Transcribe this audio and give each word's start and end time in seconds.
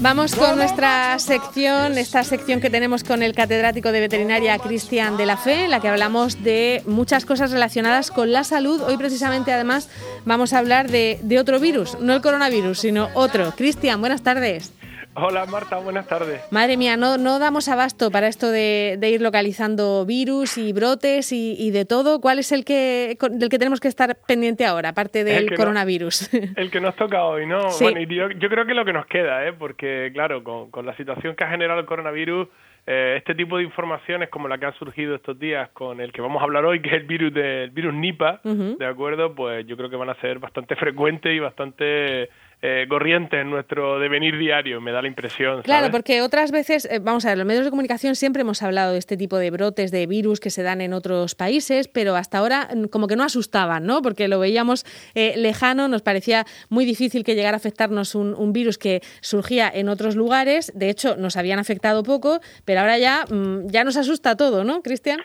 Vamos 0.00 0.36
con 0.36 0.56
nuestra 0.56 1.18
sección, 1.18 1.98
esta 1.98 2.22
sección 2.22 2.60
que 2.60 2.70
tenemos 2.70 3.02
con 3.02 3.20
el 3.20 3.34
catedrático 3.34 3.90
de 3.90 3.98
veterinaria 3.98 4.56
Cristian 4.60 5.16
de 5.16 5.26
la 5.26 5.36
Fe, 5.36 5.64
en 5.64 5.72
la 5.72 5.80
que 5.80 5.88
hablamos 5.88 6.44
de 6.44 6.84
muchas 6.86 7.24
cosas 7.24 7.50
relacionadas 7.50 8.12
con 8.12 8.30
la 8.30 8.44
salud. 8.44 8.80
Hoy 8.82 8.96
precisamente 8.96 9.52
además 9.52 9.88
vamos 10.24 10.52
a 10.52 10.58
hablar 10.58 10.88
de, 10.88 11.38
otro 11.40 11.58
virus, 11.58 11.98
no 12.00 12.14
el 12.14 12.22
coronavirus, 12.22 12.78
sino 12.78 13.08
otro. 13.14 13.52
Cristian, 13.56 14.00
buenas 14.00 14.22
tardes. 14.22 14.72
Hola 15.20 15.46
Marta, 15.46 15.78
buenas 15.78 16.06
tardes. 16.06 16.40
Madre 16.52 16.76
mía, 16.76 16.96
no, 16.96 17.18
no 17.18 17.40
damos 17.40 17.68
abasto 17.68 18.12
para 18.12 18.28
esto 18.28 18.52
de, 18.52 18.96
ir 19.02 19.20
localizando 19.20 20.06
virus 20.06 20.58
y 20.58 20.72
brotes 20.72 21.32
y, 21.32 21.70
de 21.72 21.84
todo. 21.84 22.20
¿Cuál 22.20 22.38
es 22.38 22.52
el 22.52 22.64
que 22.64 23.16
del 23.32 23.48
que 23.48 23.58
tenemos 23.58 23.80
que 23.80 23.88
estar 23.88 24.16
pendiente 24.28 24.64
ahora, 24.64 24.90
aparte 24.90 25.24
del 25.24 25.52
coronavirus? 25.56 26.32
el 26.56 26.70
que 26.70 26.80
nos 26.80 26.94
toca 26.94 27.24
hoy, 27.24 27.46
¿no? 27.46 27.58
Bueno, 27.80 28.00
yo, 28.02 28.30
yo, 28.30 28.48
creo 28.48 28.64
que 28.64 28.74
lo 28.74 28.84
que 28.84 28.92
nos 28.92 29.06
queda, 29.06 29.44
¿eh? 29.44 29.52
porque 29.52 30.10
claro, 30.14 30.44
con, 30.44 30.70
con 30.70 30.86
la 30.86 30.96
situación 30.96 31.34
que 31.34 31.42
ha 31.42 31.50
generado 31.50 31.80
el 31.80 31.86
coronavirus, 31.86 32.46
eh, 32.86 33.16
este 33.18 33.34
tipo 33.34 33.58
de 33.58 33.64
informaciones 33.64 34.30
como 34.30 34.48
la 34.48 34.56
que 34.56 34.66
han 34.66 34.74
surgido 34.74 35.14
estos 35.14 35.38
días 35.38 35.68
con 35.74 36.00
el 36.00 36.10
que 36.12 36.22
vamos 36.22 36.40
a 36.40 36.44
hablar 36.44 36.64
hoy, 36.64 36.80
que 36.80 36.88
es 36.88 36.94
el 36.94 37.06
virus 37.06 37.34
del 37.34 37.70
virus 37.70 37.92
Nipah, 37.92 38.40
¿de 38.44 38.86
acuerdo? 38.86 39.34
Pues 39.34 39.66
yo 39.66 39.76
creo 39.76 39.90
que 39.90 39.96
van 39.96 40.10
a 40.10 40.14
ser 40.20 40.38
bastante 40.38 40.76
frecuentes 40.76 41.30
y 41.34 41.38
bastante 41.38 42.30
eh, 42.60 42.86
corrientes 42.88 43.40
en 43.40 43.50
nuestro 43.50 44.00
devenir 44.00 44.36
diario, 44.36 44.80
me 44.80 44.90
da 44.90 45.00
la 45.00 45.06
impresión. 45.08 45.62
Claro, 45.62 45.92
porque 45.92 46.22
otras 46.22 46.50
veces, 46.50 46.88
eh, 46.90 46.98
vamos 46.98 47.24
a 47.24 47.28
ver, 47.28 47.38
los 47.38 47.46
medios 47.46 47.64
de 47.64 47.70
comunicación 47.70 48.16
siempre 48.16 48.42
hemos 48.42 48.62
hablado 48.64 48.92
de 48.92 48.98
este 48.98 49.16
tipo 49.16 49.38
de 49.38 49.52
brotes 49.52 49.92
de 49.92 50.06
virus 50.08 50.40
que 50.40 50.50
se 50.50 50.64
dan 50.64 50.80
en 50.80 50.92
otros 50.92 51.36
países, 51.36 51.86
pero 51.86 52.16
hasta 52.16 52.38
ahora 52.38 52.68
mm, 52.74 52.86
como 52.86 53.06
que 53.06 53.14
no 53.14 53.22
asustaban, 53.22 53.86
¿no? 53.86 54.02
Porque 54.02 54.26
lo 54.26 54.40
veíamos 54.40 54.84
eh, 55.14 55.34
lejano, 55.36 55.86
nos 55.86 56.02
parecía 56.02 56.46
muy 56.68 56.84
difícil 56.84 57.22
que 57.22 57.36
llegara 57.36 57.54
a 57.54 57.58
afectarnos 57.58 58.16
un, 58.16 58.34
un, 58.34 58.52
virus 58.52 58.76
que 58.76 59.02
surgía 59.20 59.70
en 59.72 59.88
otros 59.88 60.16
lugares. 60.16 60.72
De 60.74 60.90
hecho, 60.90 61.16
nos 61.16 61.36
habían 61.36 61.60
afectado 61.60 62.02
poco, 62.02 62.40
pero 62.64 62.80
ahora 62.80 62.98
ya, 62.98 63.24
mm, 63.30 63.68
ya 63.68 63.84
nos 63.84 63.96
asusta 63.96 64.36
todo, 64.36 64.64
¿no, 64.64 64.82
Cristian? 64.82 65.20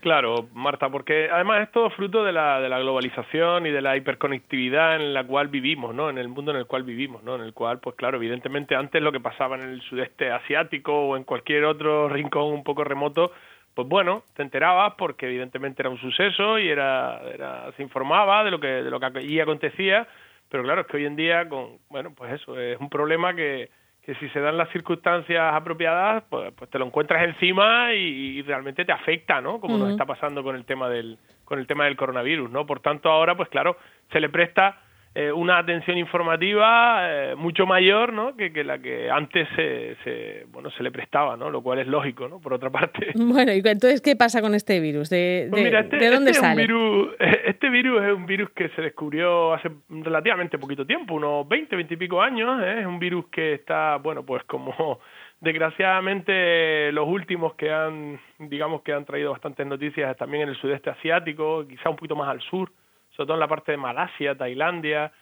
Claro, 0.00 0.48
Marta, 0.52 0.88
porque 0.90 1.28
además 1.32 1.62
es 1.62 1.72
todo 1.72 1.90
fruto 1.90 2.22
de 2.22 2.32
la, 2.32 2.60
de 2.60 2.68
la 2.68 2.78
globalización 2.78 3.66
y 3.66 3.70
de 3.70 3.80
la 3.80 3.96
hiperconectividad 3.96 4.96
en 4.96 5.12
la 5.14 5.26
cual 5.26 5.48
vivimos, 5.48 5.94
¿no? 5.94 6.10
En 6.10 6.18
el 6.18 6.28
mundo 6.28 6.52
en 6.52 6.58
el 6.58 6.66
cual 6.66 6.84
vivimos, 6.84 7.24
¿no? 7.24 7.34
En 7.34 7.40
el 7.40 7.52
cual, 7.54 7.80
pues 7.80 7.96
claro, 7.96 8.18
evidentemente 8.18 8.76
antes 8.76 9.02
lo 9.02 9.10
que 9.10 9.20
pasaba 9.20 9.56
en 9.56 9.62
el 9.62 9.80
sudeste 9.82 10.30
asiático 10.30 10.92
o 11.08 11.16
en 11.16 11.24
cualquier 11.24 11.64
otro 11.64 12.08
rincón 12.08 12.52
un 12.52 12.62
poco 12.62 12.84
remoto, 12.84 13.32
pues 13.74 13.88
bueno, 13.88 14.22
te 14.34 14.42
enterabas 14.42 14.94
porque 14.96 15.26
evidentemente 15.26 15.82
era 15.82 15.90
un 15.90 15.98
suceso 15.98 16.58
y 16.58 16.68
era, 16.68 17.20
era 17.32 17.72
se 17.72 17.82
informaba 17.82 18.44
de 18.44 18.50
lo 18.52 18.60
que 18.60 18.68
de 18.68 18.90
lo 18.90 19.00
que 19.00 19.06
allí 19.06 19.40
acontecía, 19.40 20.06
pero 20.48 20.62
claro, 20.62 20.82
es 20.82 20.86
que 20.86 20.98
hoy 20.98 21.06
en 21.06 21.16
día 21.16 21.48
con 21.48 21.78
bueno, 21.90 22.12
pues 22.14 22.32
eso 22.34 22.58
es 22.60 22.78
un 22.80 22.88
problema 22.90 23.34
que 23.34 23.70
que 24.06 24.14
si 24.14 24.28
se 24.28 24.38
dan 24.38 24.56
las 24.56 24.70
circunstancias 24.70 25.52
apropiadas, 25.52 26.22
pues, 26.30 26.52
pues 26.56 26.70
te 26.70 26.78
lo 26.78 26.86
encuentras 26.86 27.24
encima 27.24 27.92
y, 27.92 28.40
realmente 28.42 28.84
te 28.84 28.92
afecta, 28.92 29.40
¿no? 29.40 29.58
Como 29.58 29.76
nos 29.76 29.90
está 29.90 30.06
pasando 30.06 30.44
con 30.44 30.54
el 30.54 30.64
tema 30.64 30.88
del 30.88 31.18
con 31.44 31.58
el 31.58 31.66
tema 31.66 31.84
del 31.84 31.96
coronavirus, 31.96 32.50
¿no? 32.50 32.66
Por 32.66 32.80
tanto, 32.80 33.10
ahora, 33.10 33.36
pues 33.36 33.48
claro, 33.48 33.76
se 34.12 34.20
le 34.20 34.28
presta 34.28 34.80
eh, 35.18 35.32
una 35.32 35.56
atención 35.56 35.96
informativa 35.96 36.98
eh, 37.08 37.34
mucho 37.36 37.64
mayor 37.64 38.12
¿no? 38.12 38.36
que, 38.36 38.52
que, 38.52 38.62
la 38.62 38.78
que 38.78 39.10
antes 39.10 39.48
se, 39.56 39.96
se, 40.04 40.44
bueno, 40.52 40.70
se 40.72 40.82
le 40.82 40.90
prestaba, 40.90 41.38
¿no? 41.38 41.48
lo 41.48 41.62
cual 41.62 41.78
es 41.78 41.86
lógico, 41.86 42.28
¿no? 42.28 42.38
por 42.38 42.52
otra 42.52 42.68
parte. 42.68 43.12
Bueno, 43.36 43.52
y 43.52 43.62
entonces, 43.64 44.02
¿qué 44.02 44.14
pasa 44.14 44.42
con 44.42 44.54
este 44.54 44.78
virus? 44.78 45.08
¿De, 45.08 45.48
pues 45.50 45.72
este, 45.72 45.96
¿de 45.96 46.10
dónde 46.10 46.32
este 46.32 46.42
sale? 46.42 46.60
virus, 46.60 47.14
este 47.46 47.70
virus 47.70 48.02
es 48.02 48.12
un 48.12 48.26
virus 48.26 48.50
que 48.50 48.68
se 48.70 48.82
descubrió 48.82 49.54
hace 49.54 49.70
relativamente 49.88 50.58
poquito 50.58 50.84
tiempo, 50.84 51.14
unos 51.14 51.48
20, 51.48 51.74
20 51.76 51.94
y 51.94 51.96
pico 51.96 52.20
años. 52.20 52.62
¿eh? 52.62 52.80
Es 52.80 52.86
un 52.86 52.98
virus 52.98 53.26
que 53.28 53.54
está, 53.54 53.96
bueno, 53.96 54.22
pues 54.22 54.44
como 54.44 55.00
desgraciadamente 55.40 56.92
los 56.92 57.08
últimos 57.08 57.54
que 57.54 57.72
han, 57.72 58.20
digamos 58.38 58.82
que 58.82 58.92
han 58.92 59.06
traído 59.06 59.30
bastantes 59.30 59.66
noticias 59.66 60.14
también 60.18 60.42
en 60.42 60.50
el 60.50 60.56
sudeste 60.56 60.90
asiático, 60.90 61.66
quizá 61.66 61.88
un 61.88 61.96
poquito 61.96 62.16
más 62.16 62.28
al 62.28 62.42
sur 62.42 62.70
sobre 63.16 63.26
todo 63.26 63.34
en 63.34 63.40
la 63.40 63.48
parte 63.48 63.72
de 63.72 63.78
Malasia, 63.78 64.36
Tailandia, 64.36 65.12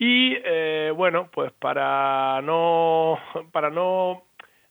y 0.00 0.34
eh, 0.44 0.92
bueno, 0.96 1.28
pues 1.30 1.52
para 1.52 2.40
no, 2.42 3.18
para 3.52 3.68
no, 3.68 4.22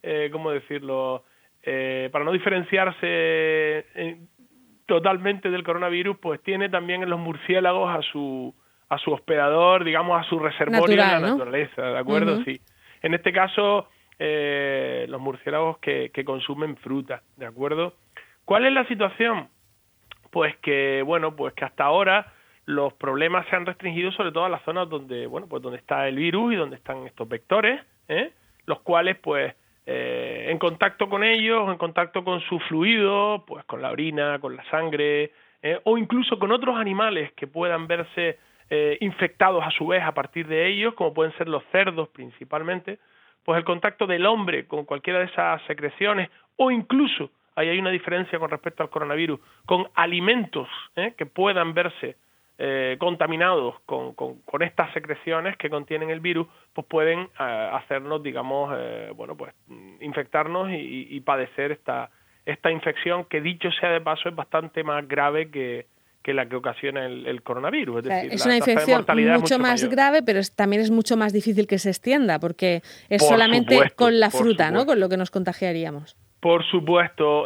eh, 0.01 0.29
¿cómo 0.31 0.50
decirlo? 0.50 1.23
Eh, 1.62 2.09
para 2.12 2.25
no 2.25 2.31
diferenciarse 2.31 4.17
totalmente 4.88 5.51
del 5.51 5.63
coronavirus, 5.63 6.17
pues 6.17 6.41
tiene 6.41 6.69
también 6.69 7.03
en 7.03 7.12
los 7.12 7.19
murciélagos 7.19 7.95
a 7.95 8.01
su 8.12 8.56
a 8.90 8.97
su 8.97 9.11
hospedador, 9.11 9.84
digamos, 9.84 10.19
a 10.19 10.28
su 10.28 10.40
reservorio 10.40 10.94
en 10.94 10.97
la 10.97 11.19
naturaleza, 11.19 11.84
¿de 11.84 12.00
acuerdo? 12.00 12.44
Sí. 12.44 12.59
En 13.03 13.13
este 13.13 13.31
caso, 13.31 13.88
los 14.17 15.22
murciélagos 15.22 15.78
que, 15.78 16.09
que 16.11 16.25
consumen 16.25 16.75
fruta, 16.78 17.22
¿de 17.38 17.46
acuerdo? 17.46 17.94
¿Cuál 18.46 18.66
es 18.66 18.73
la 18.73 18.88
situación? 18.88 19.50
Pues 20.31 20.57
que, 20.57 21.03
bueno, 21.06 21.35
pues 21.35 21.53
que 21.53 21.66
hasta 21.66 21.84
ahora 21.84 22.34
los 22.69 22.94
problemas 22.94 23.47
se 23.47 23.56
han 23.56 23.66
restringido 23.66 24.12
sobre 24.12 24.31
todo 24.31 24.46
a 24.46 24.50
las 24.50 24.62
zonas 24.62 24.88
donde, 24.88 25.25
bueno, 25.25 25.47
pues 25.47 25.63
donde 25.63 25.80
está 25.80 26.07
el 26.07 26.18
virus 26.18 26.53
y 26.53 26.56
donde 26.56 26.75
están 26.75 27.03
estos 27.07 27.28
vectores, 27.28 27.81
¿eh? 28.07 28.31
los 28.68 28.81
cuales, 28.81 29.18
pues, 29.18 29.56
eh, 29.88 30.46
en 30.50 30.59
contacto 30.59 31.09
con 31.09 31.24
ellos, 31.24 31.68
en 31.68 31.79
contacto 31.79 32.24
con 32.24 32.41
su 32.41 32.59
fluido, 32.59 33.44
pues 33.47 33.66
con 33.66 33.81
la 33.81 33.90
orina, 33.90 34.38
con 34.38 34.56
la 34.56 34.63
sangre, 34.69 35.31
¿eh? 35.63 35.79
o 35.84 35.97
incluso 35.97 36.38
con 36.38 36.52
otros 36.52 36.78
animales 36.78 37.34
que 37.34 37.47
puedan 37.47 37.88
verse 37.88 38.38
eh, 38.69 39.00
infectados 39.02 39.66
a 39.66 39.72
su 39.72 39.88
vez 39.88 40.03
a 40.03 40.13
partir 40.13 40.46
de 40.47 40.68
ellos, 40.68 40.94
como 40.94 41.12
pueden 41.12 41.35
ser 41.40 41.47
los 41.47 41.63
cerdos 41.72 42.09
principalmente, 42.09 43.00
pues 43.46 43.58
el 43.58 43.63
contacto 43.63 44.06
del 44.06 44.28
hombre 44.28 44.68
con 44.68 44.85
cualquiera 44.85 45.18
de 45.18 45.25
esas 45.25 45.59
secreciones, 45.63 46.29
o 46.56 46.69
incluso, 46.69 47.31
ahí 47.56 47.69
hay 47.69 47.79
una 47.79 47.90
diferencia 47.90 48.38
con 48.38 48.52
respecto 48.52 48.84
al 48.84 48.91
coronavirus, 48.91 49.40
con 49.66 49.88
alimentos 49.96 50.68
¿eh? 50.96 51.16
que 51.18 51.25
puedan 51.25 51.74
verse 51.74 52.16
eh, 52.62 52.97
contaminados 53.00 53.75
con, 53.86 54.14
con, 54.16 54.42
con, 54.42 54.62
estas 54.62 54.92
secreciones 54.92 55.56
que 55.56 55.70
contienen 55.70 56.09
el 56.09 56.20
virus, 56.20 56.46
pues 56.74 56.86
pueden 56.88 57.20
eh, 57.22 57.70
hacernos, 57.72 58.22
digamos, 58.22 58.75
eh, 58.78 59.14
bueno, 59.16 59.38
pues 59.38 59.53
infectarnos 60.02 60.70
y, 60.70 61.08
y, 61.09 61.22
padecer 61.22 61.72
esta, 61.72 62.09
esta 62.46 62.70
infección 62.70 63.24
que, 63.24 63.40
dicho 63.40 63.72
sea 63.80 63.92
de 63.92 64.02
paso, 64.02 64.28
es 64.28 64.36
bastante 64.36 64.84
más 64.84 65.08
grave 65.08 65.50
que, 65.50 65.86
que 66.22 66.34
la 66.34 66.50
que 66.50 66.58
ocasiona 66.58 67.06
el, 67.06 67.42
coronavirus. 67.44 68.00
Es, 68.00 68.03
decir, 68.03 68.34
es 68.34 68.46
una 68.46 68.58
infección 68.58 69.06
mucho, 69.40 69.58
más 69.58 69.86
grave, 69.86 70.22
pero 70.22 70.41
también 70.53 70.81
es 70.81 70.91
mucho 70.91 71.16
más 71.16 71.31
difícil 71.31 71.66
que 71.66 71.78
se 71.78 71.88
extienda, 71.88 72.40
porque 72.40 72.81
es 73.08 73.26
solamente 73.26 73.80
con 73.96 74.20
la 74.20 74.31
fruta, 74.31 74.70
¿no? 74.70 74.86
Con 74.86 75.00
lo 75.00 75.08
que 75.08 75.16
nos 75.16 75.31
contagiaríamos. 75.31 76.18
Por 76.41 76.66
supuesto. 76.66 77.46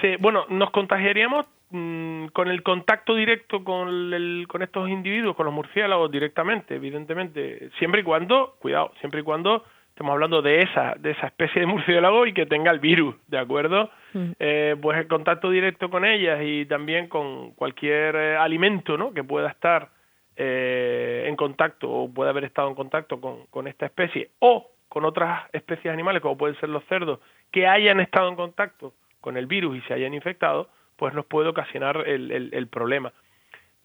se, 0.00 0.16
bueno, 0.18 0.46
nos 0.48 0.70
contagiaríamos 0.70 1.44
Mm, 1.70 2.26
con 2.28 2.48
el 2.48 2.62
contacto 2.62 3.16
directo 3.16 3.64
con, 3.64 4.14
el, 4.14 4.46
con 4.48 4.62
estos 4.62 4.88
individuos, 4.88 5.34
con 5.34 5.46
los 5.46 5.54
murciélagos 5.54 6.10
directamente, 6.12 6.76
evidentemente, 6.76 7.70
siempre 7.78 8.02
y 8.02 8.04
cuando, 8.04 8.54
cuidado, 8.60 8.92
siempre 9.00 9.20
y 9.20 9.24
cuando 9.24 9.64
estemos 9.88 10.12
hablando 10.12 10.42
de 10.42 10.62
esa, 10.62 10.94
de 10.96 11.10
esa 11.10 11.26
especie 11.26 11.60
de 11.60 11.66
murciélago 11.66 12.24
y 12.26 12.34
que 12.34 12.46
tenga 12.46 12.70
el 12.70 12.78
virus, 12.78 13.16
¿de 13.26 13.38
acuerdo? 13.38 13.90
Mm. 14.12 14.30
Eh, 14.38 14.76
pues 14.80 14.96
el 14.98 15.08
contacto 15.08 15.50
directo 15.50 15.90
con 15.90 16.04
ellas 16.04 16.38
y 16.44 16.66
también 16.66 17.08
con 17.08 17.50
cualquier 17.52 18.14
eh, 18.14 18.36
alimento, 18.36 18.96
¿no? 18.96 19.12
Que 19.12 19.24
pueda 19.24 19.48
estar 19.48 19.88
eh, 20.36 21.24
en 21.26 21.34
contacto 21.34 21.90
o 21.90 22.12
pueda 22.12 22.30
haber 22.30 22.44
estado 22.44 22.68
en 22.68 22.76
contacto 22.76 23.20
con, 23.20 23.46
con 23.46 23.66
esta 23.66 23.86
especie 23.86 24.30
o 24.38 24.70
con 24.88 25.04
otras 25.04 25.48
especies 25.52 25.92
animales, 25.92 26.22
como 26.22 26.38
pueden 26.38 26.60
ser 26.60 26.68
los 26.68 26.84
cerdos, 26.84 27.18
que 27.50 27.66
hayan 27.66 27.98
estado 27.98 28.28
en 28.28 28.36
contacto 28.36 28.92
con 29.20 29.36
el 29.36 29.46
virus 29.46 29.78
y 29.78 29.80
se 29.88 29.94
hayan 29.94 30.14
infectado, 30.14 30.68
pues 30.96 31.14
nos 31.14 31.26
puede 31.26 31.48
ocasionar 31.48 32.04
el, 32.06 32.50
el, 32.52 32.66
problema. 32.68 33.12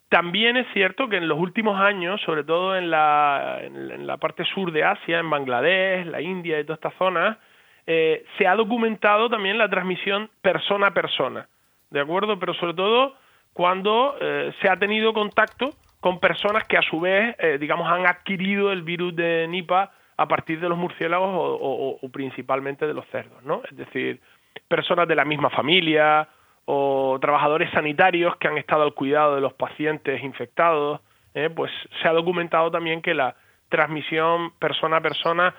También 0.10 0.58
es 0.58 0.68
cierto 0.74 1.10
que 1.10 1.18
en 1.18 1.28
los 1.28 1.40
últimos 1.40 1.80
años, 1.80 2.22
sobre 2.22 2.44
todo 2.44 2.76
en 2.76 2.90
la, 2.90 3.60
en 3.62 4.08
la 4.08 4.18
parte 4.18 4.44
sur 4.46 4.72
de 4.72 4.84
Asia, 4.84 5.20
en 5.20 5.30
Bangladesh, 5.30 6.06
la 6.08 6.22
India 6.22 6.60
y 6.60 6.64
toda 6.64 6.76
esta 6.76 6.92
zona, 6.98 7.40
eh, 7.88 8.26
se 8.38 8.48
ha 8.48 8.56
documentado 8.56 9.30
también 9.30 9.58
la 9.58 9.70
transmisión 9.70 10.30
persona 10.42 10.88
a 10.88 10.94
persona, 10.94 11.48
¿de 11.90 12.00
acuerdo? 12.00 12.38
Pero 12.40 12.54
sobre 12.54 12.74
todo 12.74 13.16
cuando 13.54 14.16
eh, 14.20 14.54
se 14.62 14.70
ha 14.70 14.78
tenido 14.78 15.14
contacto 15.14 15.72
con 16.00 16.20
personas 16.20 16.64
que 16.66 16.78
a 16.78 16.82
su 16.82 17.00
vez, 17.00 17.36
eh, 17.40 17.58
digamos, 17.60 17.88
han 17.92 18.06
adquirido 18.06 18.72
el 18.72 18.84
virus 18.84 19.16
de 19.16 19.48
Nipah 19.48 19.92
a 20.18 20.28
partir 20.28 20.60
de 20.60 20.70
los 20.70 20.78
murciélagos 20.78 21.30
o, 21.30 22.00
o, 22.02 22.10
principalmente 22.10 22.86
de 22.86 22.94
los 22.94 23.06
cerdos, 23.08 23.44
¿no? 23.44 23.62
Es 23.70 23.76
decir, 23.76 24.20
personas 24.68 25.08
de 25.08 25.16
la 25.16 25.26
misma 25.26 25.50
familia 25.50 26.28
o 26.66 27.18
trabajadores 27.20 27.72
sanitarios 27.72 28.36
que 28.38 28.48
han 28.48 28.58
estado 28.58 28.84
al 28.84 28.94
cuidado 28.94 29.36
de 29.36 29.42
los 29.42 29.54
pacientes 29.54 30.24
infectados, 30.24 31.02
eh, 31.34 31.50
pues 31.50 31.72
se 32.02 32.08
ha 32.08 32.14
documentado 32.14 32.72
también 32.72 33.02
que 33.02 33.14
la 33.14 33.36
transmisión 33.70 34.52
persona 34.60 34.98
a 34.98 35.02
persona 35.02 35.56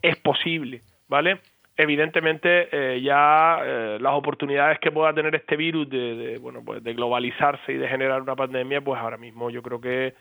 es 0.00 0.16
posible, 0.16 0.82
¿vale? 1.08 1.40
Evidentemente 1.76 2.68
eh, 2.72 3.02
ya 3.02 3.58
eh, 3.62 3.98
las 4.00 4.14
oportunidades 4.14 4.78
que 4.78 4.90
pueda 4.90 5.12
tener 5.12 5.34
este 5.34 5.56
virus 5.56 5.90
de, 5.90 6.38
bueno 6.40 6.62
pues 6.64 6.82
de 6.82 6.94
globalizarse 6.94 7.72
y 7.72 7.76
de 7.76 7.88
generar 7.88 8.22
una 8.22 8.36
pandemia, 8.36 8.80
pues 8.80 8.98
ahora 8.98 9.18
mismo 9.18 9.50
yo 9.50 9.62
creo 9.62 9.80
que 9.80 10.14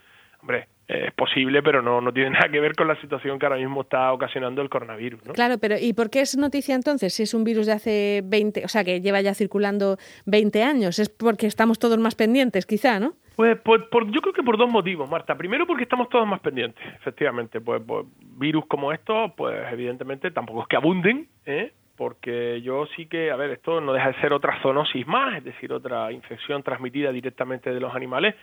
hombre, 0.45 0.67
es 0.87 1.11
posible, 1.13 1.63
pero 1.63 1.81
no, 1.81 1.99
no 1.99 2.13
tiene 2.13 2.29
nada 2.31 2.49
que 2.49 2.59
ver 2.59 2.75
con 2.75 2.87
la 2.87 2.99
situación 3.01 3.39
que 3.39 3.47
ahora 3.47 3.57
mismo 3.57 3.81
está 3.81 4.13
ocasionando 4.13 4.61
el 4.61 4.69
coronavirus. 4.69 5.25
¿no? 5.25 5.33
Claro, 5.33 5.57
pero 5.59 5.75
¿y 5.79 5.93
por 5.93 6.11
qué 6.11 6.21
es 6.21 6.37
noticia 6.37 6.75
entonces 6.75 7.13
si 7.13 7.23
es 7.23 7.33
un 7.33 7.43
virus 7.43 7.65
de 7.65 7.71
hace 7.71 8.21
20, 8.23 8.63
o 8.63 8.67
sea, 8.67 8.83
que 8.83 9.01
lleva 9.01 9.21
ya 9.21 9.33
circulando 9.33 9.97
20 10.27 10.63
años? 10.63 10.99
Es 10.99 11.09
porque 11.09 11.47
estamos 11.47 11.79
todos 11.79 11.97
más 11.97 12.13
pendientes, 12.15 12.67
quizá, 12.67 12.99
¿no? 12.99 13.15
Pues 13.35 13.57
por, 13.59 13.89
yo 14.11 14.21
creo 14.21 14.33
que 14.33 14.43
por 14.43 14.57
dos 14.57 14.69
motivos, 14.69 15.09
Marta. 15.09 15.35
Primero 15.35 15.65
porque 15.65 15.83
estamos 15.83 16.07
todos 16.07 16.25
más 16.25 16.39
pendientes, 16.39 16.81
efectivamente. 16.95 17.59
Pues, 17.59 17.81
pues 17.85 18.05
virus 18.37 18.65
como 18.67 18.93
estos, 18.93 19.31
pues 19.35 19.57
evidentemente 19.73 20.31
tampoco 20.31 20.61
es 20.61 20.67
que 20.67 20.77
abunden, 20.77 21.27
¿eh? 21.45 21.73
porque 21.97 22.61
yo 22.61 22.85
sí 22.95 23.07
que, 23.07 23.31
a 23.31 23.35
ver, 23.35 23.51
esto 23.51 23.79
no 23.81 23.93
deja 23.93 24.09
de 24.11 24.21
ser 24.21 24.33
otra 24.33 24.61
zoonosis 24.61 25.07
más, 25.07 25.37
es 25.37 25.43
decir, 25.43 25.71
otra 25.71 26.11
infección 26.11 26.61
transmitida 26.63 27.11
directamente 27.11 27.73
de 27.73 27.79
los 27.79 27.95
animales, 27.95 28.35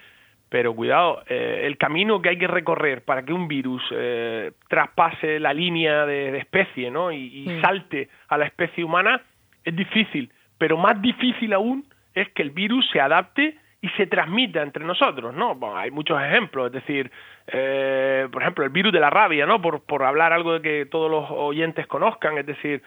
pero 0.52 0.74
cuidado, 0.74 1.22
eh, 1.28 1.62
el 1.64 1.78
camino 1.78 2.20
que 2.20 2.28
hay 2.28 2.36
que 2.36 2.46
recorrer 2.46 3.06
para 3.06 3.24
que 3.24 3.32
un 3.32 3.48
virus 3.48 3.82
eh, 3.90 4.52
traspase 4.68 5.40
la 5.40 5.54
línea 5.54 6.04
de, 6.04 6.36
especie 6.36 6.90
¿no? 6.90 7.10
y, 7.10 7.58
salte 7.62 8.10
a 8.28 8.36
la 8.36 8.44
especie 8.44 8.84
humana 8.84 9.22
es 9.64 9.74
difícil, 9.74 10.30
pero 10.58 10.76
más 10.76 11.00
difícil 11.00 11.54
aún 11.54 11.86
es 12.12 12.28
que 12.32 12.42
el 12.42 12.50
virus 12.50 12.86
se 12.92 13.00
adapte 13.00 13.56
y 13.80 13.88
se 13.96 14.06
transmita 14.06 14.60
entre 14.60 14.84
nosotros, 14.84 15.34
¿no? 15.34 15.58
hay 15.74 15.90
muchos 15.90 16.20
ejemplos, 16.20 16.66
es 16.66 16.72
decir, 16.72 17.10
eh, 17.46 18.28
por 18.30 18.42
ejemplo, 18.42 18.62
el 18.62 18.70
virus 18.70 18.92
de 18.92 19.00
la 19.00 19.08
rabia, 19.08 19.46
¿no? 19.46 19.62
Por, 19.62 19.82
por 19.84 20.02
hablar 20.02 20.34
algo 20.34 20.52
de 20.52 20.60
que 20.60 20.84
todos 20.84 21.10
los 21.10 21.30
oyentes 21.30 21.86
conozcan, 21.86 22.36
es 22.36 22.44
decir, 22.44 22.82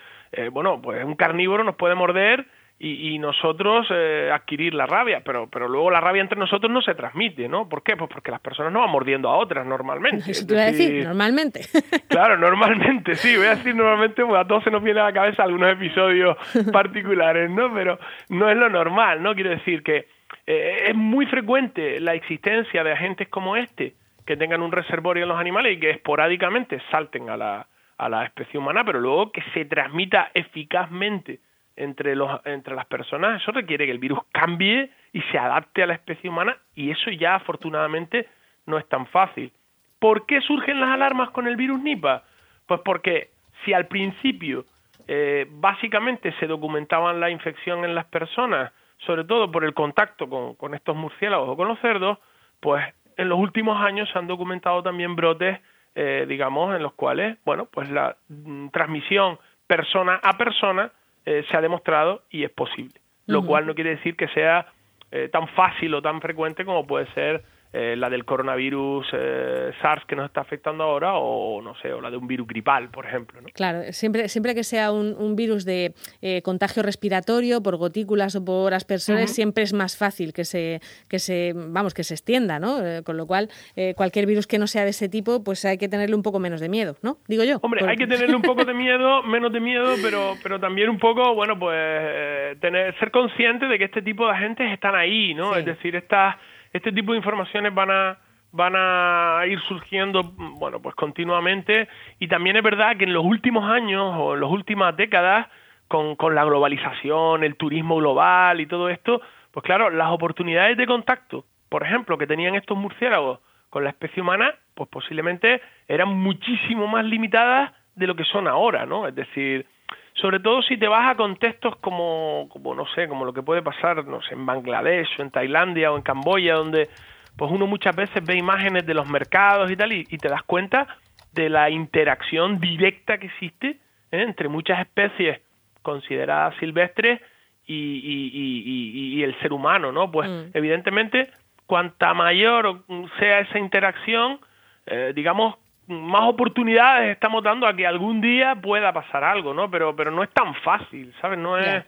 bueno, 0.51 0.79
pues 0.83 1.03
un 1.03 1.15
carnívoro 1.15 1.63
nos 1.63 1.75
puede 1.75 1.95
morder 1.95 2.45
y, 2.77 3.17
nosotros 3.19 3.87
eh, 3.89 4.29
adquirir 4.33 4.73
la 4.73 4.85
rabia, 4.85 5.21
pero, 5.23 5.49
pero 5.49 5.69
luego 5.69 5.89
la 5.89 6.01
rabia 6.01 6.21
entre 6.21 6.37
nosotros 6.37 6.69
no 6.69 6.81
se 6.81 6.93
transmite, 6.93 7.47
¿no? 7.47 7.69
¿Por 7.69 7.83
qué? 7.83 7.95
Pues 7.95 8.09
porque 8.11 8.31
las 8.31 8.41
personas 8.41 8.73
no 8.73 8.81
van 8.81 8.89
mordiendo 8.89 9.29
a 9.29 9.37
otras 9.37 9.65
normalmente. 9.65 10.29
Eso 10.31 10.45
te 10.45 10.53
iba 10.53 10.63
a 10.63 10.65
decir, 10.65 11.05
normalmente. 11.05 11.61
Claro, 12.09 12.37
normalmente, 12.37 13.15
sí, 13.15 13.35
voy 13.35 13.47
a 13.47 13.55
decir 13.55 13.75
normalmente, 13.75 14.23
pues 14.23 14.39
a 14.39 14.47
todos 14.47 14.63
se 14.63 14.71
nos 14.71 14.83
viene 14.83 14.99
a 14.99 15.05
la 15.05 15.13
cabeza 15.13 15.43
algunos 15.43 15.71
episodios 15.71 16.37
particulares, 16.71 17.49
¿no? 17.49 17.73
Pero 17.73 17.97
no 18.29 18.49
es 18.49 18.57
lo 18.57 18.69
normal, 18.69 19.21
¿no? 19.23 19.33
Quiero 19.35 19.49
decir 19.49 19.81
que 19.83 20.07
eh, 20.45 20.85
es 20.89 20.95
muy 20.95 21.25
frecuente 21.25 21.99
la 21.99 22.13
existencia 22.13 22.83
de 22.83 22.91
agentes 22.91 23.27
como 23.29 23.55
este, 23.55 23.95
que 24.25 24.37
tengan 24.37 24.61
un 24.61 24.71
reservorio 24.71 25.23
en 25.23 25.29
los 25.29 25.39
animales 25.39 25.77
y 25.77 25.79
que 25.79 25.91
esporádicamente 25.91 26.81
salten 26.91 27.29
a 27.29 27.37
la, 27.37 27.67
a 27.97 28.09
la 28.09 28.25
especie 28.25 28.59
humana, 28.59 28.83
pero 28.85 28.99
luego 28.99 29.31
que 29.31 29.41
se 29.53 29.65
transmita 29.65 30.31
eficazmente 30.33 31.39
entre, 31.75 32.15
los, 32.15 32.41
entre 32.45 32.75
las 32.75 32.85
personas, 32.85 33.41
eso 33.41 33.51
requiere 33.51 33.85
que 33.85 33.91
el 33.91 33.99
virus 33.99 34.19
cambie 34.31 34.89
y 35.13 35.21
se 35.23 35.37
adapte 35.37 35.83
a 35.83 35.87
la 35.87 35.93
especie 35.93 36.29
humana 36.29 36.57
y 36.75 36.91
eso 36.91 37.11
ya 37.11 37.35
afortunadamente 37.35 38.27
no 38.65 38.77
es 38.77 38.87
tan 38.87 39.05
fácil. 39.07 39.51
¿Por 39.99 40.25
qué 40.25 40.41
surgen 40.41 40.79
las 40.79 40.89
alarmas 40.89 41.29
con 41.31 41.47
el 41.47 41.55
virus 41.55 41.81
Nipah? 41.81 42.23
Pues 42.65 42.81
porque 42.83 43.29
si 43.63 43.73
al 43.73 43.87
principio 43.87 44.65
eh, 45.07 45.47
básicamente 45.49 46.33
se 46.39 46.47
documentaban 46.47 47.19
la 47.19 47.29
infección 47.29 47.85
en 47.85 47.95
las 47.95 48.05
personas, 48.05 48.71
sobre 49.05 49.23
todo 49.23 49.51
por 49.51 49.63
el 49.63 49.73
contacto 49.73 50.29
con, 50.29 50.55
con 50.55 50.73
estos 50.73 50.95
murciélagos 50.95 51.49
o 51.49 51.57
con 51.57 51.67
los 51.67 51.79
cerdos, 51.79 52.17
pues 52.59 52.83
en 53.17 53.29
los 53.29 53.39
últimos 53.39 53.79
años 53.81 54.09
se 54.11 54.19
han 54.19 54.27
documentado 54.27 54.83
también 54.83 55.15
brotes, 55.15 55.59
eh, 55.95 56.25
digamos, 56.27 56.75
en 56.75 56.83
los 56.83 56.93
cuales, 56.93 57.37
bueno, 57.45 57.65
pues 57.65 57.89
la 57.89 58.17
mm, 58.27 58.69
transmisión 58.69 59.39
persona 59.67 60.19
a 60.21 60.37
persona 60.37 60.91
eh, 61.25 61.43
se 61.49 61.57
ha 61.57 61.61
demostrado 61.61 62.23
y 62.29 62.43
es 62.43 62.51
posible. 62.51 62.99
Lo 63.27 63.43
cual 63.43 63.65
no 63.65 63.73
quiere 63.73 63.91
decir 63.91 64.15
que 64.15 64.27
sea 64.27 64.67
eh, 65.11 65.29
tan 65.29 65.47
fácil 65.49 65.93
o 65.95 66.01
tan 66.01 66.21
frecuente 66.21 66.63
como 66.63 66.85
puede 66.85 67.07
ser 67.13 67.43
eh, 67.77 67.97
la 67.97 68.09
del 68.09 68.23
coronavirus 68.23 69.05
eh, 69.11 69.71
SARS 69.81 70.05
que 70.05 70.15
nos 70.15 70.27
está 70.27 70.39
afectando 70.39 70.85
ahora 70.85 71.15
o 71.15 71.61
no 71.61 71.75
sé, 71.81 71.91
o 71.91 71.99
la 71.99 72.09
de 72.09 72.15
un 72.15 72.25
virus 72.25 72.47
gripal, 72.47 72.87
por 72.87 73.05
ejemplo. 73.05 73.41
¿no? 73.41 73.49
Claro, 73.53 73.91
siempre, 73.91 74.29
siempre 74.29 74.55
que 74.55 74.63
sea 74.63 74.93
un, 74.93 75.35
virus 75.35 75.65
de 75.65 75.93
eh, 76.21 76.41
contagio 76.41 76.83
respiratorio 76.83 77.61
por 77.61 77.75
gotículas 77.75 78.33
o 78.37 78.45
por 78.45 78.73
aspersores, 78.73 79.35
siempre 79.35 79.65
es 79.65 79.73
más 79.73 79.97
fácil 79.97 80.31
que 80.31 80.45
se, 80.45 80.79
que 81.09 81.19
se, 81.19 81.51
vamos, 81.53 81.93
que 81.93 82.05
se 82.05 82.13
extienda, 82.13 82.59
¿no? 82.59 82.77
con 83.03 83.17
lo 83.17 83.27
cual, 83.27 83.49
cualquier 83.97 84.25
virus 84.25 84.47
que 84.47 84.57
no 84.57 84.67
sea 84.67 84.85
de 84.85 84.91
ese 84.91 85.09
tipo, 85.09 85.43
pues 85.43 85.65
hay 85.65 85.77
que 85.77 85.89
tenerle 85.89 86.15
un 86.15 86.23
poco 86.23 86.39
menos 86.39 86.61
de 86.61 86.69
miedo, 86.69 86.95
¿no? 87.01 87.17
Digo 87.27 87.43
yo. 87.43 87.57
Hombre, 87.61 87.85
hay 87.85 87.97
que 87.97 88.07
tenerle 88.07 88.37
un 88.37 88.41
poco 88.41 88.63
de 88.63 88.73
miedo, 88.85 89.21
menos 89.23 89.51
de 89.51 89.59
miedo, 89.59 89.95
pero, 90.01 90.35
pero 90.41 90.61
también 90.61 90.89
un 90.89 90.99
poco, 90.99 91.35
bueno, 91.35 91.59
pues 91.59 92.57
tener, 92.61 92.97
ser 92.99 93.11
consciente 93.11 93.65
de 93.65 93.77
que 93.77 93.85
este 93.85 94.01
tipo 94.01 94.25
de 94.27 94.31
agentes 94.31 94.71
están 94.71 94.95
ahí, 94.95 95.33
¿no? 95.33 95.57
Es 95.57 95.65
decir, 95.65 95.95
estas 95.97 96.37
este 96.75 96.91
tipo 96.91 97.13
de 97.13 97.17
informaciones 97.17 97.73
van 97.73 97.89
a 97.89 98.17
van 98.51 98.73
a 98.75 99.43
ir 99.47 99.59
surgiendo 99.61 100.23
bueno 100.59 100.81
pues 100.81 100.93
continuamente. 100.95 101.87
Y 102.19 102.27
también 102.27 102.57
es 102.57 102.63
verdad 102.63 102.97
que 102.97 103.05
en 103.05 103.13
los 103.13 103.23
últimos 103.23 103.69
años 103.69 104.13
o 104.17 104.35
en 104.35 104.41
las 104.41 104.49
últimas 104.49 104.95
décadas 104.95 105.47
con, 105.87 106.15
con 106.15 106.35
la 106.35 106.43
globalización 106.43 107.43
el 107.43 107.55
turismo 107.55 107.97
global 107.97 108.59
y 108.59 108.65
todo 108.65 108.89
esto 108.89 109.21
pues 109.51 109.63
claro 109.63 109.89
las 109.89 110.09
oportunidades 110.11 110.75
de 110.77 110.87
contacto 110.87 111.45
por 111.69 111.83
ejemplo 111.83 112.17
que 112.17 112.27
tenían 112.27 112.55
estos 112.55 112.77
murciélagos 112.77 113.39
con 113.69 113.83
la 113.83 113.91
especie 113.91 114.21
humana 114.21 114.55
pues 114.73 114.89
posiblemente 114.89 115.61
eran 115.87 116.09
muchísimo 116.09 116.87
más 116.87 117.05
limitadas 117.05 117.71
de 117.95 118.07
lo 118.07 118.15
que 118.15 118.23
son 118.23 118.47
ahora 118.47 118.85
no 118.85 119.07
es 119.07 119.13
decir 119.13 119.67
sobre 120.15 120.39
todo 120.39 120.61
si 120.61 120.77
te 120.77 120.87
vas 120.87 121.11
a 121.11 121.15
contextos 121.15 121.75
como, 121.77 122.47
como 122.49 122.73
no 122.73 122.85
sé, 122.95 123.07
como 123.07 123.25
lo 123.25 123.33
que 123.33 123.43
puede 123.43 123.61
pasar, 123.61 124.05
no 124.05 124.21
sé, 124.21 124.33
en 124.33 124.45
Bangladesh 124.45 125.19
o 125.19 125.21
en 125.21 125.31
Tailandia 125.31 125.91
o 125.91 125.97
en 125.97 126.03
Camboya, 126.03 126.55
donde 126.55 126.89
pues 127.35 127.51
uno 127.51 127.67
muchas 127.67 127.95
veces 127.95 128.23
ve 128.25 128.37
imágenes 128.37 128.85
de 128.85 128.93
los 128.93 129.09
mercados 129.09 129.69
y 129.69 129.75
tal 129.75 129.91
y, 129.91 130.05
te 130.05 130.29
das 130.29 130.43
cuenta 130.43 130.87
de 131.33 131.49
la 131.49 131.69
interacción 131.69 132.59
directa 132.59 133.17
que 133.17 133.27
existe 133.27 133.67
¿eh? 134.11 134.21
entre 134.21 134.47
muchas 134.47 134.79
especies 134.79 135.41
consideradas 135.81 136.55
silvestres 136.59 137.21
y, 137.67 137.73
y, 137.73 139.17
y, 139.17 139.23
el 139.23 139.37
ser 139.39 139.51
humano, 139.51 139.91
¿no? 139.91 140.11
Pues 140.11 140.29
mm. 140.29 140.51
evidentemente, 140.53 141.31
cuanta 141.65 142.13
mayor 142.13 142.83
sea 143.19 143.39
esa 143.39 143.59
interacción, 143.59 144.39
eh, 144.85 145.13
digamos, 145.15 145.55
más 145.87 146.23
oportunidades 146.23 147.11
estamos 147.11 147.43
dando 147.43 147.67
a 147.67 147.75
que 147.75 147.85
algún 147.85 148.21
día 148.21 148.55
pueda 148.55 148.91
pasar 148.93 149.23
algo, 149.23 149.53
¿no? 149.53 149.69
Pero, 149.69 149.95
pero 149.95 150.11
no 150.11 150.23
es 150.23 150.29
tan 150.31 150.53
fácil, 150.55 151.13
¿sabes? 151.21 151.37
No 151.37 151.57
es 151.57 151.83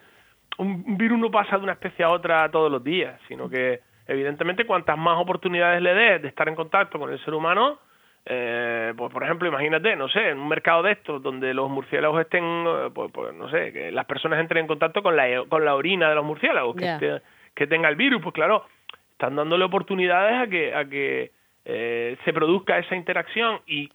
un 0.58 0.98
virus 0.98 1.20
no 1.20 1.30
pasa 1.30 1.58
de 1.58 1.64
una 1.64 1.74
especie 1.74 2.04
a 2.04 2.10
otra 2.10 2.50
todos 2.50 2.72
los 2.72 2.84
días, 2.84 3.20
sino 3.28 3.50
que 3.50 3.82
evidentemente 4.08 4.66
cuantas 4.66 4.98
más 4.98 5.18
oportunidades 5.20 5.82
le 5.82 5.94
des 5.94 6.22
de 6.22 6.28
estar 6.28 6.48
en 6.48 6.56
contacto 6.56 6.98
con 6.98 7.12
el 7.12 7.24
ser 7.24 7.34
humano, 7.34 7.80
eh, 8.26 8.94
pues 8.98 9.12
por 9.12 9.24
ejemplo, 9.24 9.48
imagínate, 9.48 9.96
no 9.96 10.10
sé, 10.10 10.30
en 10.30 10.40
un 10.40 10.48
mercado 10.48 10.84
de 10.84 10.94
estos 10.94 11.22
donde 11.22 11.54
los 11.54 11.70
murciélagos 11.70 12.22
estén, 12.22 12.44
eh, 12.44 12.90
pues, 12.94 13.12
pues, 13.12 13.34
no 13.34 13.50
sé, 13.50 13.72
que 13.72 13.92
las 13.92 14.06
personas 14.06 14.40
entren 14.40 14.64
en 14.64 14.68
contacto 14.68 15.04
con 15.04 15.16
la, 15.16 15.44
con 15.48 15.64
la 15.64 15.76
orina 15.76 16.10
de 16.10 16.16
los 16.16 16.26
murciélagos, 16.26 16.76
que, 16.76 17.22
que 17.54 17.68
tenga 17.68 17.90
el 17.90 17.96
virus, 17.96 18.22
pues 18.22 18.34
claro, 18.34 18.66
están 19.12 19.36
dándole 19.36 19.64
oportunidades 19.66 20.42
a 20.42 20.48
que, 20.48 20.76
a 20.76 20.86
que 20.86 21.32
eh, 21.70 22.18
se 22.24 22.32
produzca 22.32 22.78
esa 22.78 22.96
interacción 22.96 23.60
y 23.68 23.92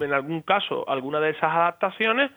en 0.00 0.12
algún 0.12 0.42
caso 0.42 0.88
alguna 0.88 1.20
de 1.20 1.30
esas 1.30 1.52
adaptaciones 1.52 2.32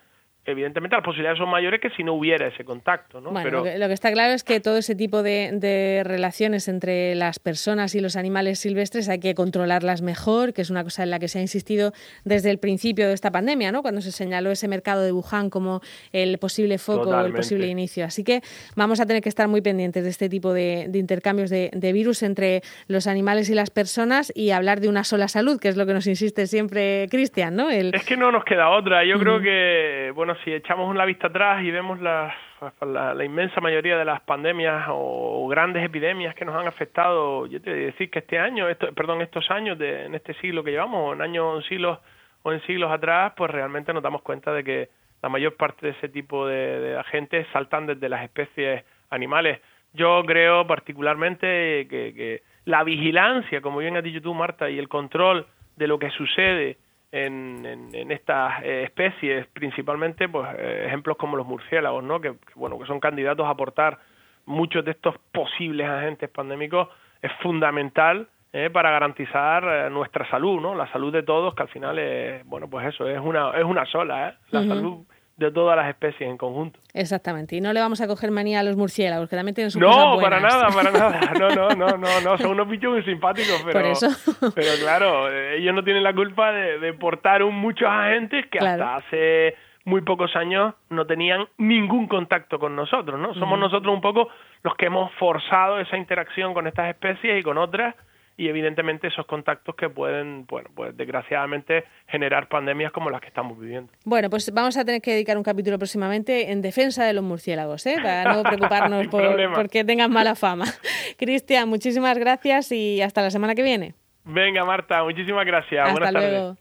evidentemente 0.47 0.95
las 0.95 1.03
posibilidades 1.03 1.37
son 1.37 1.49
mayores 1.49 1.81
que 1.81 1.89
si 1.91 2.03
no 2.03 2.13
hubiera 2.13 2.47
ese 2.47 2.63
contacto. 2.63 3.19
¿no? 3.19 3.33
Pero... 3.43 3.65
Lo, 3.65 3.87
que, 3.87 3.93
está 3.93 4.11
claro 4.13 4.33
es 4.33 4.45
que 4.45 4.61
todo 4.61 4.77
ese 4.77 4.95
tipo 4.95 5.21
de, 5.21 6.01
relaciones 6.05 6.69
entre 6.69 7.15
las 7.15 7.37
personas 7.39 7.93
y 7.95 7.99
los 7.99 8.15
animales 8.15 8.59
silvestres 8.59 9.09
hay 9.09 9.19
que 9.19 9.35
controlarlas 9.35 10.01
mejor, 10.01 10.53
que 10.53 10.61
es 10.61 10.69
una 10.69 10.83
cosa 10.83 11.03
en 11.03 11.09
la 11.09 11.19
que 11.19 11.27
se 11.27 11.39
ha 11.39 11.41
insistido 11.41 11.91
desde 12.23 12.49
el 12.49 12.59
principio 12.59 13.07
de 13.07 13.13
esta 13.13 13.29
pandemia, 13.29 13.73
¿no? 13.73 13.81
cuando 13.81 13.99
se 13.99 14.13
señaló 14.13 14.49
ese 14.49 14.69
mercado 14.69 15.03
de 15.03 15.11
Wuhan 15.11 15.49
como 15.49 15.81
el 16.13 16.37
posible 16.37 16.77
foco 16.77 17.09
o 17.09 17.25
el 17.25 17.33
posible 17.33 17.67
inicio. 17.67 18.05
Así 18.05 18.23
que 18.23 18.41
vamos 18.75 19.01
a 19.01 19.05
tener 19.05 19.21
que 19.21 19.29
estar 19.29 19.49
muy 19.49 19.61
pendientes 19.61 20.05
de 20.05 20.09
este 20.09 20.29
tipo 20.29 20.53
de, 20.53 20.89
intercambios 20.93 21.49
de, 21.49 21.91
virus 21.93 22.23
entre 22.23 22.61
los 22.87 23.07
animales 23.07 23.49
y 23.49 23.53
las 23.53 23.69
personas 23.69 24.31
y 24.33 24.51
hablar 24.51 24.79
de 24.79 24.87
una 24.87 25.03
sola 25.03 25.27
salud, 25.27 25.59
que 25.59 25.67
es 25.67 25.75
lo 25.75 25.85
que 25.85 25.93
nos 25.93 26.07
insiste 26.07 26.47
siempre 26.47 27.07
Cristian. 27.09 27.55
¿no? 27.55 27.69
Es 27.69 28.05
que 28.05 28.15
no 28.15 28.31
nos 28.31 28.45
queda 28.45 28.69
otra. 28.69 29.03
Yo 29.03 29.19
creo 29.19 29.41
que, 29.41 30.11
bueno, 30.15 30.36
si 30.43 30.53
echamos 30.53 30.89
una 30.89 31.05
vista 31.05 31.27
atrás 31.27 31.63
y 31.63 31.71
vemos 31.71 31.99
la, 31.99 32.35
la, 32.81 33.23
inmensa 33.23 33.61
mayoría 33.61 33.97
de 33.97 34.05
las 34.05 34.21
pandemias 34.21 34.85
o, 34.89 35.47
grandes 35.47 35.83
epidemias 35.83 36.35
que 36.35 36.45
nos 36.45 36.55
han 36.55 36.67
afectado, 36.67 37.45
yo 37.45 37.61
te 37.61 37.71
voy 37.71 37.83
a 37.83 37.85
decir 37.87 38.09
que 38.09 38.19
este 38.19 38.39
año, 38.39 38.67
esto, 38.67 38.91
perdón, 38.93 39.21
estos 39.21 39.49
años 39.51 39.77
de, 39.77 40.05
en 40.05 40.15
este 40.15 40.33
siglo 40.35 40.63
que 40.63 40.71
llevamos, 40.71 41.15
en 41.15 41.21
años 41.21 41.63
en 41.63 41.69
siglos 41.69 41.99
o 42.43 42.51
en 42.51 42.61
siglos 42.61 42.91
atrás, 42.91 43.33
pues 43.35 43.51
realmente 43.51 43.93
nos 43.93 44.03
damos 44.03 44.21
cuenta 44.21 44.51
de 44.53 44.63
que 44.63 44.89
la 45.21 45.29
mayor 45.29 45.55
parte 45.55 45.85
de 45.85 45.91
ese 45.93 46.09
tipo 46.09 46.47
de, 46.47 46.97
agentes 46.97 47.47
saltan 47.53 47.85
desde 47.85 48.09
las 48.09 48.23
especies 48.23 48.83
animales. 49.09 49.61
Yo 49.93 50.23
creo 50.25 50.67
particularmente 50.67 51.87
que, 51.89 52.13
que 52.13 52.43
la 52.65 52.83
vigilancia, 52.83 53.61
como 53.61 53.79
bien 53.79 53.97
has 53.97 54.03
dicho 54.03 54.21
tú, 54.21 54.33
Marta, 54.33 54.69
y 54.69 54.77
el 54.77 54.89
control 54.89 55.47
de 55.75 55.87
lo 55.87 55.97
que 55.99 56.09
sucede 56.11 56.77
en, 57.11 57.65
en, 57.65 58.11
estas 58.11 58.63
eh, 58.63 58.83
especies, 58.83 59.47
principalmente 59.47 60.27
pues 60.27 60.47
eh, 60.57 60.85
ejemplos 60.87 61.17
como 61.17 61.37
los 61.37 61.47
murciélagos, 61.47 62.03
¿no? 62.03 62.19
Que, 62.19 62.35
bueno 62.55 62.77
que 62.77 62.85
son 62.85 62.99
candidatos 62.99 63.45
a 63.45 63.51
aportar 63.51 63.99
muchos 64.45 64.83
de 64.85 64.91
estos 64.91 65.15
posibles 65.31 65.87
agentes 65.87 66.29
pandémicos, 66.29 66.89
es 67.21 67.31
fundamental 67.41 68.27
eh, 68.53 68.69
para 68.69 68.91
garantizar 68.91 69.63
eh, 69.63 69.89
nuestra 69.89 70.29
salud, 70.29 70.61
¿no? 70.61 70.73
La 70.73 70.91
salud 70.91 71.11
de 71.11 71.23
todos, 71.23 71.53
que 71.53 71.63
al 71.63 71.69
final 71.69 71.99
es, 71.99 72.45
bueno, 72.45 72.69
pues 72.69 72.87
eso, 72.87 73.07
es 73.07 73.19
una, 73.19 73.51
es 73.51 73.63
una 73.63 73.85
sola, 73.85 74.29
¿eh? 74.29 74.33
La 74.51 74.63
salud 74.63 75.05
de 75.37 75.51
todas 75.51 75.77
las 75.77 75.87
especies 75.87 76.29
en 76.29 76.37
conjunto. 76.37 76.79
Exactamente, 76.93 77.55
y 77.55 77.61
no 77.61 77.71
le 77.71 77.79
vamos 77.79 78.01
a 78.01 78.07
coger 78.07 78.31
manía 78.31 78.59
a 78.59 78.63
los 78.63 78.75
murciélagos, 78.75 79.29
que 79.29 79.35
también 79.35 79.53
tienen 79.53 79.71
sus 79.71 79.79
No, 79.81 80.17
para 80.19 80.39
nada, 80.39 80.69
para 80.69 80.91
nada, 80.91 81.19
no, 81.39 81.49
no, 81.49 81.69
no, 81.69 81.97
no, 81.97 82.21
no, 82.21 82.37
son 82.37 82.51
unos 82.51 82.67
bichos 82.67 82.91
muy 82.91 83.03
simpáticos, 83.03 83.61
pero, 83.63 83.79
Por 83.79 83.91
eso. 83.91 84.07
pero 84.55 84.71
claro, 84.81 85.31
ellos 85.31 85.73
no 85.75 85.83
tienen 85.83 86.03
la 86.03 86.13
culpa 86.13 86.51
de, 86.51 86.79
de 86.79 86.93
portar 86.93 87.43
un 87.43 87.55
muchos 87.55 87.87
agentes 87.87 88.45
que 88.47 88.59
hasta 88.59 88.97
hace 88.97 89.55
muy 89.85 90.01
pocos 90.01 90.35
años 90.35 90.73
no 90.89 91.05
tenían 91.05 91.47
ningún 91.57 92.07
contacto 92.07 92.59
con 92.59 92.75
nosotros, 92.75 93.19
¿no? 93.19 93.33
Somos 93.35 93.57
nosotros 93.57 93.93
un 93.93 94.01
poco 94.01 94.27
los 94.63 94.75
que 94.75 94.87
hemos 94.87 95.13
forzado 95.13 95.79
esa 95.79 95.97
interacción 95.97 96.53
con 96.53 96.67
estas 96.67 96.89
especies 96.89 97.39
y 97.39 97.43
con 97.43 97.57
otras 97.57 97.95
y 98.37 98.47
evidentemente 98.47 99.07
esos 99.07 99.25
contactos 99.25 99.75
que 99.75 99.89
pueden, 99.89 100.45
bueno, 100.45 100.69
pues 100.75 100.95
desgraciadamente 100.95 101.85
generar 102.07 102.47
pandemias 102.47 102.91
como 102.91 103.09
las 103.09 103.19
que 103.19 103.27
estamos 103.27 103.59
viviendo. 103.59 103.91
Bueno, 104.05 104.29
pues 104.29 104.53
vamos 104.53 104.77
a 104.77 104.85
tener 104.85 105.01
que 105.01 105.11
dedicar 105.11 105.37
un 105.37 105.43
capítulo 105.43 105.79
próximamente 105.79 106.51
en 106.51 106.61
defensa 106.61 107.03
de 107.03 107.13
los 107.13 107.23
murciélagos, 107.23 107.85
¿eh? 107.87 107.95
para 108.01 108.33
no 108.33 108.43
preocuparnos 108.43 109.07
por 109.07 109.27
porque 109.55 109.83
tengan 109.83 110.11
mala 110.11 110.35
fama. 110.35 110.65
Cristian, 111.17 111.67
muchísimas 111.67 112.17
gracias 112.19 112.71
y 112.71 113.01
hasta 113.01 113.23
la 113.23 113.31
semana 113.31 113.55
que 113.55 113.63
viene. 113.63 113.95
Venga, 114.23 114.63
Marta, 114.65 115.03
muchísimas 115.03 115.45
gracias. 115.45 115.87
Hasta 115.87 115.91
Buenas 115.91 116.13
luego. 116.13 116.27
tardes. 116.27 116.57